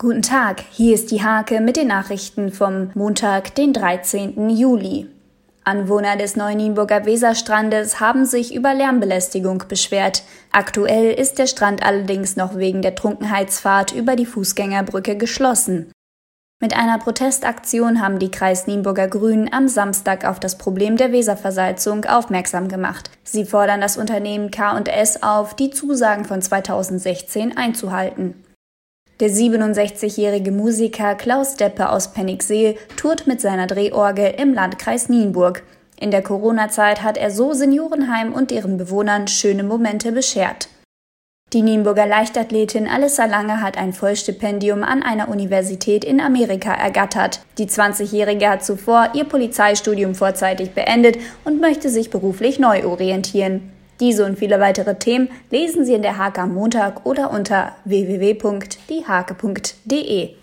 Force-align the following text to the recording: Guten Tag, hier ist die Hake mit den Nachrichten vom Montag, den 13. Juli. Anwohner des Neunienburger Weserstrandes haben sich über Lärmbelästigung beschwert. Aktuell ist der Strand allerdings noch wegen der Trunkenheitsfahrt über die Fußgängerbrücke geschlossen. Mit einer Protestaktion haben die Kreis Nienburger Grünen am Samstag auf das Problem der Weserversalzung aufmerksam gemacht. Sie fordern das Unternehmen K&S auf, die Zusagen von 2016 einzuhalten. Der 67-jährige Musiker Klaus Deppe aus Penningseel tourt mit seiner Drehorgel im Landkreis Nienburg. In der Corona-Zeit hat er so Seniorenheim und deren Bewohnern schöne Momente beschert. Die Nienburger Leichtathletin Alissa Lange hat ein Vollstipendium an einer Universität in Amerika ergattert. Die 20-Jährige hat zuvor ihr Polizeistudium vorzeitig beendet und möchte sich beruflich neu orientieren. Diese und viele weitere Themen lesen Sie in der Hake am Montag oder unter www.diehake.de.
Guten 0.00 0.22
Tag, 0.22 0.62
hier 0.70 0.94
ist 0.94 1.10
die 1.10 1.24
Hake 1.24 1.60
mit 1.60 1.76
den 1.76 1.88
Nachrichten 1.88 2.52
vom 2.52 2.92
Montag, 2.94 3.56
den 3.56 3.72
13. 3.72 4.48
Juli. 4.48 5.08
Anwohner 5.64 6.16
des 6.16 6.36
Neunienburger 6.36 7.04
Weserstrandes 7.04 7.98
haben 7.98 8.24
sich 8.24 8.54
über 8.54 8.74
Lärmbelästigung 8.74 9.64
beschwert. 9.66 10.22
Aktuell 10.52 11.10
ist 11.10 11.40
der 11.40 11.48
Strand 11.48 11.84
allerdings 11.84 12.36
noch 12.36 12.54
wegen 12.54 12.80
der 12.80 12.94
Trunkenheitsfahrt 12.94 13.90
über 13.92 14.14
die 14.14 14.26
Fußgängerbrücke 14.26 15.16
geschlossen. 15.16 15.90
Mit 16.60 16.76
einer 16.76 16.98
Protestaktion 16.98 18.00
haben 18.00 18.20
die 18.20 18.30
Kreis 18.30 18.68
Nienburger 18.68 19.08
Grünen 19.08 19.52
am 19.52 19.66
Samstag 19.66 20.24
auf 20.24 20.38
das 20.38 20.58
Problem 20.58 20.96
der 20.96 21.10
Weserversalzung 21.10 22.04
aufmerksam 22.04 22.68
gemacht. 22.68 23.10
Sie 23.24 23.44
fordern 23.44 23.80
das 23.80 23.96
Unternehmen 23.96 24.52
K&S 24.52 25.24
auf, 25.24 25.56
die 25.56 25.70
Zusagen 25.70 26.24
von 26.24 26.40
2016 26.40 27.56
einzuhalten. 27.56 28.44
Der 29.20 29.30
67-jährige 29.30 30.52
Musiker 30.52 31.16
Klaus 31.16 31.56
Deppe 31.56 31.90
aus 31.90 32.12
Penningseel 32.12 32.76
tourt 32.96 33.26
mit 33.26 33.40
seiner 33.40 33.66
Drehorgel 33.66 34.32
im 34.38 34.54
Landkreis 34.54 35.08
Nienburg. 35.08 35.64
In 35.98 36.12
der 36.12 36.22
Corona-Zeit 36.22 37.02
hat 37.02 37.16
er 37.16 37.32
so 37.32 37.52
Seniorenheim 37.52 38.32
und 38.32 38.52
deren 38.52 38.76
Bewohnern 38.76 39.26
schöne 39.26 39.64
Momente 39.64 40.12
beschert. 40.12 40.68
Die 41.52 41.62
Nienburger 41.62 42.06
Leichtathletin 42.06 42.86
Alissa 42.86 43.24
Lange 43.24 43.60
hat 43.60 43.76
ein 43.76 43.92
Vollstipendium 43.92 44.84
an 44.84 45.02
einer 45.02 45.28
Universität 45.28 46.04
in 46.04 46.20
Amerika 46.20 46.72
ergattert. 46.72 47.40
Die 47.56 47.66
20-Jährige 47.66 48.48
hat 48.48 48.64
zuvor 48.64 49.08
ihr 49.14 49.24
Polizeistudium 49.24 50.14
vorzeitig 50.14 50.72
beendet 50.74 51.18
und 51.44 51.60
möchte 51.60 51.88
sich 51.88 52.10
beruflich 52.10 52.60
neu 52.60 52.86
orientieren. 52.86 53.72
Diese 54.00 54.24
und 54.24 54.38
viele 54.38 54.60
weitere 54.60 54.94
Themen 54.94 55.28
lesen 55.50 55.84
Sie 55.84 55.94
in 55.94 56.02
der 56.02 56.18
Hake 56.18 56.40
am 56.40 56.54
Montag 56.54 57.04
oder 57.04 57.32
unter 57.32 57.72
www.diehake.de. 57.84 60.36